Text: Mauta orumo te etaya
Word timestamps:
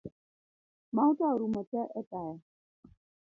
Mauta 0.95 1.25
orumo 1.33 1.61
te 1.71 1.81
etaya 1.99 2.35